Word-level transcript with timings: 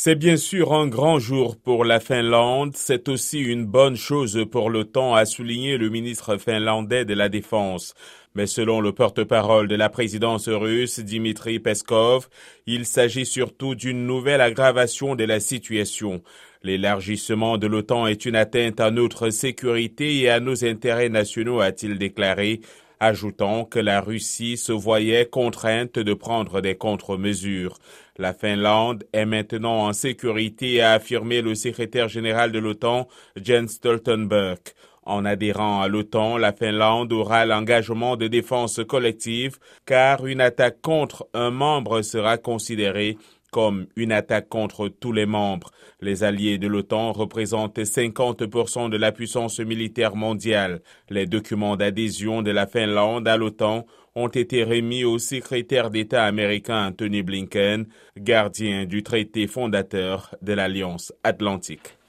C'est 0.00 0.14
bien 0.14 0.36
sûr 0.36 0.74
un 0.74 0.86
grand 0.86 1.18
jour 1.18 1.56
pour 1.56 1.84
la 1.84 1.98
Finlande, 1.98 2.76
c'est 2.76 3.08
aussi 3.08 3.40
une 3.40 3.66
bonne 3.66 3.96
chose 3.96 4.46
pour 4.48 4.70
l'OTAN, 4.70 5.16
a 5.16 5.26
souligné 5.26 5.76
le 5.76 5.88
ministre 5.88 6.36
finlandais 6.36 7.04
de 7.04 7.14
la 7.14 7.28
Défense. 7.28 7.94
Mais 8.36 8.46
selon 8.46 8.80
le 8.80 8.92
porte-parole 8.92 9.66
de 9.66 9.74
la 9.74 9.88
présidence 9.88 10.48
russe, 10.48 11.00
Dimitri 11.00 11.58
Peskov, 11.58 12.28
il 12.68 12.86
s'agit 12.86 13.26
surtout 13.26 13.74
d'une 13.74 14.06
nouvelle 14.06 14.40
aggravation 14.40 15.16
de 15.16 15.24
la 15.24 15.40
situation. 15.40 16.22
L'élargissement 16.62 17.58
de 17.58 17.66
l'OTAN 17.66 18.06
est 18.06 18.24
une 18.24 18.36
atteinte 18.36 18.78
à 18.78 18.92
notre 18.92 19.30
sécurité 19.30 20.18
et 20.18 20.28
à 20.28 20.38
nos 20.38 20.64
intérêts 20.64 21.08
nationaux, 21.08 21.58
a-t-il 21.58 21.98
déclaré, 21.98 22.60
ajoutant 23.00 23.64
que 23.64 23.78
la 23.78 24.00
Russie 24.00 24.56
se 24.56 24.72
voyait 24.72 25.26
contrainte 25.26 25.98
de 25.98 26.14
prendre 26.14 26.60
des 26.60 26.76
contre-mesures. 26.76 27.78
La 28.16 28.34
Finlande 28.34 29.04
est 29.12 29.26
maintenant 29.26 29.86
en 29.86 29.92
sécurité, 29.92 30.80
a 30.82 30.92
affirmé 30.92 31.40
le 31.40 31.54
secrétaire 31.54 32.08
général 32.08 32.52
de 32.52 32.58
l'OTAN, 32.58 33.08
Jens 33.36 33.72
Stoltenberg. 33.72 34.58
En 35.08 35.24
adhérant 35.24 35.80
à 35.80 35.88
l'OTAN, 35.88 36.36
la 36.36 36.52
Finlande 36.52 37.12
aura 37.14 37.46
l'engagement 37.46 38.16
de 38.16 38.26
défense 38.26 38.80
collective 38.86 39.58
car 39.86 40.26
une 40.26 40.42
attaque 40.42 40.82
contre 40.82 41.26
un 41.32 41.50
membre 41.50 42.02
sera 42.02 42.36
considérée 42.36 43.16
comme 43.50 43.86
une 43.96 44.12
attaque 44.12 44.48
contre 44.48 44.88
tous 44.88 45.12
les 45.12 45.26
membres. 45.26 45.70
Les 46.00 46.24
alliés 46.24 46.58
de 46.58 46.66
l'OTAN 46.66 47.12
représentent 47.12 47.78
50% 47.78 48.90
de 48.90 48.96
la 48.96 49.12
puissance 49.12 49.60
militaire 49.60 50.16
mondiale. 50.16 50.80
Les 51.10 51.26
documents 51.26 51.76
d'adhésion 51.76 52.42
de 52.42 52.50
la 52.50 52.66
Finlande 52.66 53.26
à 53.26 53.36
l'OTAN 53.36 53.86
ont 54.14 54.28
été 54.28 54.64
remis 54.64 55.04
au 55.04 55.18
secrétaire 55.18 55.90
d'État 55.90 56.24
américain 56.24 56.88
Anthony 56.88 57.22
Blinken, 57.22 57.86
gardien 58.16 58.84
du 58.84 59.02
traité 59.02 59.46
fondateur 59.46 60.34
de 60.42 60.52
l'Alliance 60.52 61.12
atlantique. 61.22 61.98